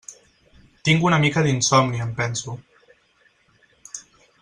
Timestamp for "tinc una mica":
0.89-1.43